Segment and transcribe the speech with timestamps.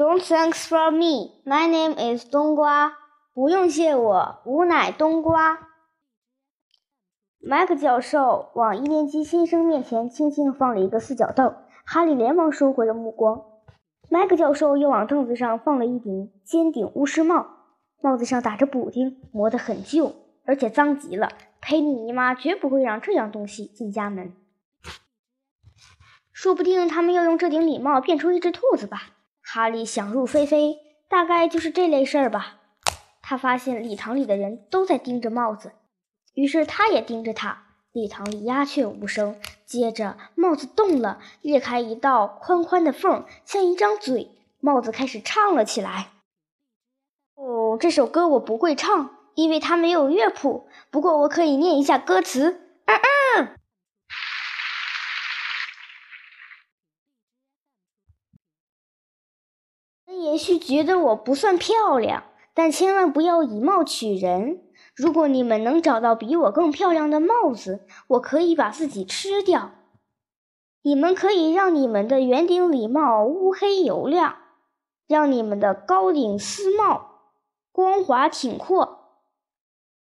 [0.00, 1.42] Don't thanks for me.
[1.44, 2.94] My name is 冬瓜。
[3.34, 5.68] 不用谢我，吾乃冬瓜。
[7.38, 13.42] 麦克教授往一年级新生面前轻轻放了一个四脚凳，哈利连忙收回了目光。
[14.08, 17.46] 麦克教授又往凳子上放了一顶尖顶巫师帽，
[18.00, 20.14] 帽子上打着补丁，磨得很旧，
[20.46, 21.28] 而且脏极了。
[21.60, 24.32] 佩妮姨妈绝不会让这样东西进家门。
[26.32, 29.02] 说不定他们要用这顶礼帽变出一只兔子吧？
[29.42, 32.60] 哈利想入非非，大概就是这类事儿吧。
[33.22, 35.72] 他发现礼堂里的人都在盯着帽子。
[36.34, 39.40] 于是他也盯着他，礼堂里鸦雀无声。
[39.66, 44.30] 接着帽子动了，裂开一道宽宽的缝，像一张嘴。
[44.60, 46.10] 帽子开始唱了起来。
[47.34, 50.68] 哦，这首歌我不会唱，因为它没有乐谱。
[50.90, 52.60] 不过我可以念一下歌词。
[52.84, 53.00] 嗯
[53.36, 53.56] 嗯。
[60.06, 62.22] 人也许觉得我不算漂亮，
[62.54, 64.62] 但千万不要以貌取人。
[64.94, 69.72] 如果你们能找到比我更漂亮的帽子，我可以把自己吃掉。
[70.82, 74.36] 你们可以让你们的圆顶礼帽乌黑油亮，
[75.08, 77.32] 让你们的高顶丝帽
[77.72, 78.98] 光滑挺阔。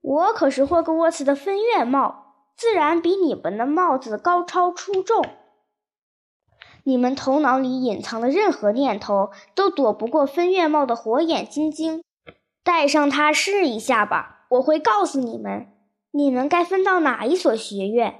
[0.00, 5.26] 我可是霍格沃茨的分院帽，自然比你们的帽子高超出众。
[6.84, 12.02] 你们头脑里隐藏的任何念头，都躲不过分院帽的火眼金睛。
[12.62, 14.46] 戴上它试一下吧。
[14.50, 15.66] 我会告诉你们，
[16.12, 18.14] 你们该分到哪一所学院。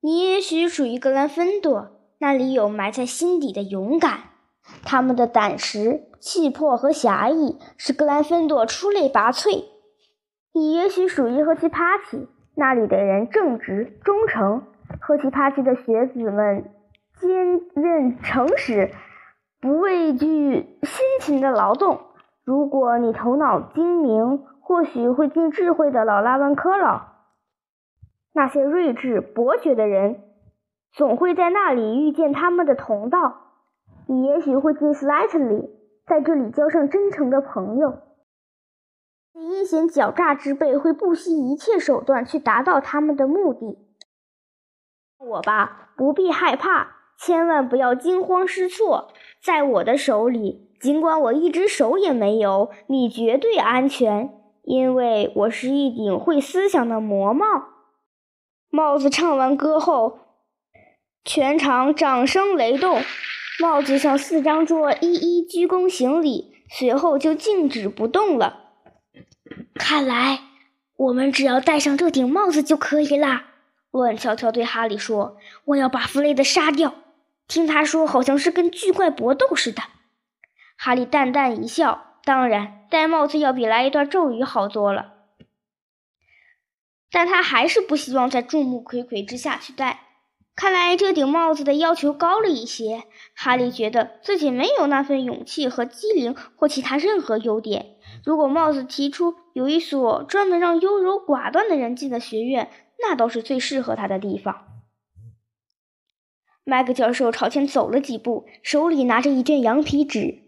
[0.00, 4.30] 你也许属于格兰芬多，那里有埋在心底的勇敢。
[4.84, 9.64] 他们的胆识、气魄和侠义使格兰芬多出类拔萃。
[10.52, 14.62] 你也许属于赫奇帕奇，那里的人正直忠诚。
[15.00, 16.70] 赫奇帕奇的学子们
[17.20, 18.90] 坚韧诚实，
[19.60, 22.00] 不畏惧辛勤的劳动。
[22.44, 27.12] 如果你头脑精明，或许会进智慧的老拉文科了。
[28.32, 30.22] 那些睿智博学的人，
[30.92, 33.42] 总会在那里遇见他们的同道。
[34.06, 35.70] 你也许会进 Slightly，
[36.06, 38.00] 在这里交上真诚的朋友。
[39.32, 43.78] 阴险狡诈之辈会不惜一切手段去达到他们的目的。
[45.18, 46.88] 我吧，不必害怕，
[47.24, 49.12] 千万不要惊慌失措。
[49.42, 54.30] 在我的手里，尽管我一只手也没有，你绝对安全。
[54.62, 57.46] 因为我是一顶会思想的魔帽。
[58.68, 60.18] 帽子唱完歌后，
[61.24, 63.00] 全场掌声雷动。
[63.60, 68.64] 帽子向四张桌一一鞠躬行礼，随后就静止不动了。
[69.74, 70.40] 看来
[70.96, 73.46] 我们只要戴上这顶帽子就可以啦。
[73.90, 75.36] 乱悄悄对哈利说
[75.66, 76.94] ：“我要把弗雷德杀掉。
[77.46, 79.82] 听他说，好像是跟巨怪搏斗似的。”
[80.76, 82.10] 哈利淡淡一笑。
[82.26, 85.12] 当然，戴帽子要比来一段咒语好多了，
[87.10, 90.00] 但他还是不希望在众目睽睽之下去戴。
[90.56, 93.02] 看来这顶帽子的要求高了一些。
[93.34, 97.96] 哈利觉得自己没有那份勇气和机灵或其他任何优点。
[98.24, 104.73] 如果帽子提出有一所专门让优柔寡断的人进的学院，那倒是最适合他的地方。
[106.64, 110.42] 麦克教授朝前走了几步，手里拿着一卷羊皮纸。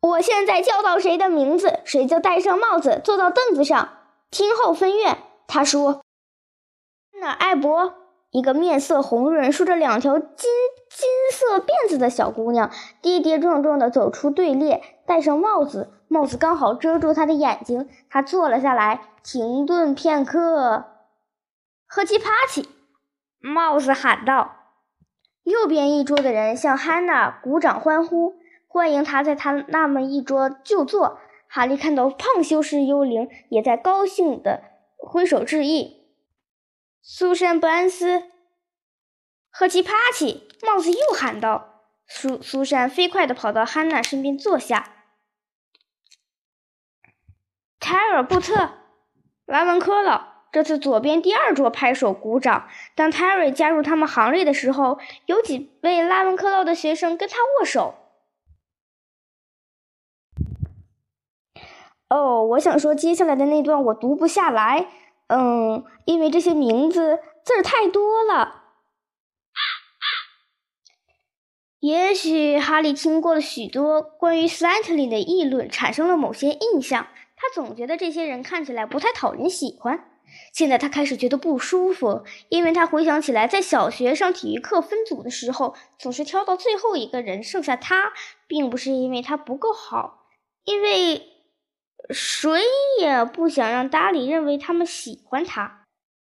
[0.00, 3.98] 我现在叫到谁的名字，谁就戴上帽子，坐到凳子上，
[4.30, 5.18] 听候分院。
[5.46, 6.02] 他说
[7.20, 7.94] ：“那艾博，
[8.30, 10.48] 一个面色红润、梳着两条金
[10.88, 12.70] 金色辫子的小姑娘，
[13.02, 17.88] 跌跌撞撞地走出队列，戴上帽子，帽子刚好遮住她的眼睛。
[18.08, 20.84] 她坐了下来，停顿片刻，
[21.86, 22.68] 喝奇帕奇，
[23.40, 24.56] 帽子喊道
[25.42, 28.38] ：“右边一桌的人向汉娜鼓掌欢呼。”
[28.72, 31.18] 欢迎他在他那么一桌就坐。
[31.48, 34.62] 哈利看到胖修士幽灵也在高兴地
[34.96, 36.06] 挥手致意。
[37.02, 38.30] 苏珊·布恩斯，
[39.50, 41.82] 赫奇帕奇，帽子又喊道。
[42.06, 44.92] 苏苏珊飞快地跑到汉娜身边坐下。
[47.80, 48.74] 泰尔·布特，
[49.46, 50.29] 莱文科了。
[50.52, 52.68] 这次左边第二桌拍手鼓掌。
[52.94, 57.94] 当泰瑞加入他们行列的时候，有几位拉文克劳的学生跟他握手。
[62.08, 64.88] 哦，我想说接下来的那段我读不下来，
[65.28, 68.56] 嗯，因为这些名字字儿太多了。
[71.78, 77.06] 也许哈利听过了许多关于斯莱特林的议论，产生了某些印象。
[77.36, 80.09] 他总觉得这些人看起来不太讨人喜欢。
[80.52, 88.12] 现在他开始觉得不舒服，因为他回想起来，在小学上体育课分组的时候，总是挑到最后一个人，剩下他，
[88.46, 90.26] 并不是因为他不够好，
[90.64, 91.22] 因为
[92.10, 92.60] 谁
[93.00, 95.86] 也不想让达里认为他们喜欢他。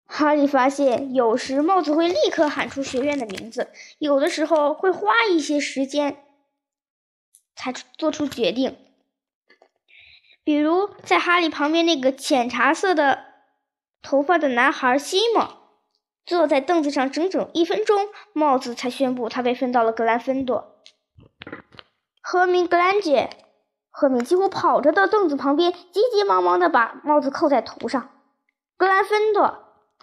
[0.09, 6.23] 哈利发现，有时帽子会立刻喊出学院的名字，有的时候会花一些时间
[7.57, 8.77] 才做出决定。
[10.45, 13.26] 比如，在哈利旁边那个浅茶色的
[14.03, 15.49] 头发的男孩西蒙，
[16.25, 20.77] 坐在凳子上整整一分钟，帽子才宣布他被分到了格兰芬多。
[22.23, 23.31] 赫敏·格兰杰，
[23.91, 28.11] 赫敏几乎跑着到凳子旁边，急急忙忙地把帽子扣在头上。
[28.77, 29.59] 格兰芬多，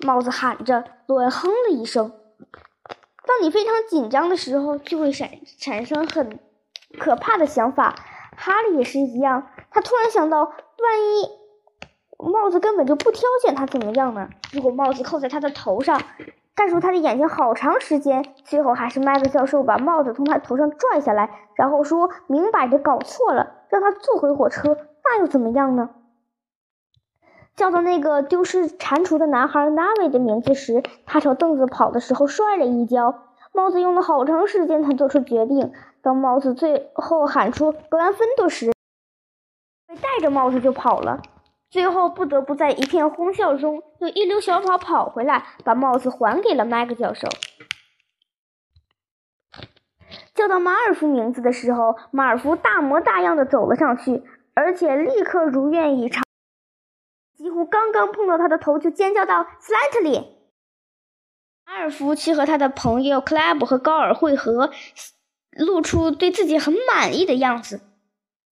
[0.06, 2.14] 帽子喊着，罗恩哼了一声。
[3.26, 5.30] 当你非常紧张的时候，就会产
[5.60, 6.40] 产生很
[6.98, 7.96] 可怕的想法。
[8.36, 9.48] 哈利也是一样。
[9.70, 11.30] 他突然想到，万一
[12.30, 14.30] 帽子根本就不挑选他，怎么样呢？
[14.52, 16.02] 如果帽子扣在他的头上，
[16.56, 25.90] 盖住他的眼睛好长时间，最后还是麦克教授把帽子从他头上拽下来，然后说明摆着搞错了，让他坐回火车，那又怎么样呢？
[27.56, 33.26] 叫到那个丢失蟾蜍的男孩纳维的名字时，他朝凳子跑的时候摔了一跤。
[33.52, 35.72] 帽子用了好长时间才做出决定。
[36.02, 38.72] 当帽子最后喊出格兰芬多时，
[39.88, 41.22] 戴着帽子就跑了，
[41.74, 47.28] 最后不得不在一片哄笑中又一溜小跑跑回来，把帽子还给了麦克教授。
[50.36, 54.22] 叫到马尔福名字的时候，马尔福大模大样的走了上去，
[54.54, 56.24] 而且立刻如愿以偿，
[57.36, 60.28] 几乎刚刚碰到他的头就尖叫道：“Slightly！”
[61.66, 64.70] 马尔福去和他的朋友克莱布和高尔会合，
[65.50, 67.82] 露出对自己很满意的样子。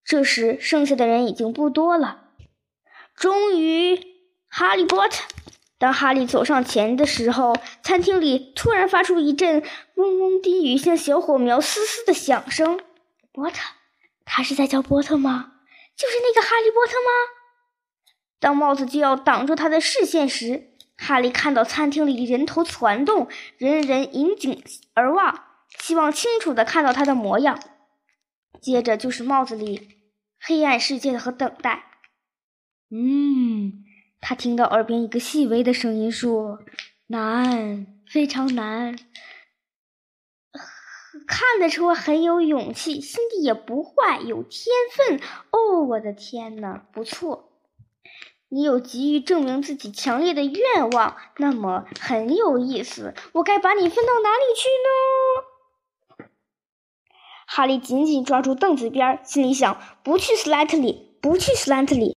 [0.04, 2.30] 这时，剩下的人已经不多了。
[3.22, 4.00] 终于，
[4.50, 5.22] 哈利波特。
[5.78, 9.64] 当哈利走上前的时候，餐厅里突然发出一阵
[9.94, 12.80] 嗡嗡低语、像小火苗嘶嘶的响声。
[13.32, 13.60] 波特，
[14.26, 15.52] 他是在叫波特吗？
[15.96, 17.12] 就是那个哈利波特吗？
[18.40, 23.28] 当帽子就要挡住他的视线时，哈利看到餐厅里人头攒动，
[23.60, 24.64] 人人引颈
[24.96, 25.44] 而望，
[25.78, 27.60] 希望清楚的看到他的模样。
[28.60, 29.90] 接着就是帽子里
[30.40, 31.91] 黑暗世界的和等待。
[32.94, 33.86] 嗯，
[34.20, 36.60] 他听到耳边一个细微的声音说
[37.08, 38.96] ：“难，非常难。”
[41.28, 44.66] 看得出很有勇气，心地也不坏，有天
[44.96, 45.22] 分。
[45.52, 47.50] 哦，我的天哪，不错！
[48.50, 53.14] 你有急于证明自己强烈的愿望，那么很有意思。
[53.34, 54.68] 我该把你分到哪里去
[56.26, 56.28] 呢？
[57.48, 62.16] 哈利紧紧抓住凳子边，心里想：不去斯莱特林，不去斯莱特林，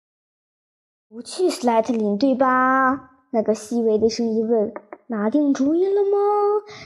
[1.12, 3.10] 不去斯莱特林，对吧？
[3.32, 4.72] 那个细微的声音问
[5.08, 6.16] ：“拿定主意了吗？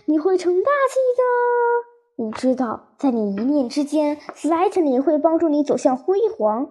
[0.06, 2.24] 你会成大器的。
[2.24, 6.68] 你知道，在你一念之间，斯莱特林会帮助你走向辉煌，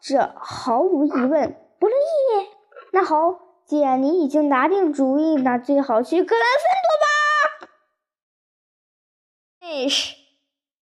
[0.00, 1.56] 这毫无疑问。
[1.78, 2.48] 不乐意？
[2.90, 7.76] 那好，既然你已经拿定主意，那最好去格兰芬多吧。”
[9.62, 10.15] 哎。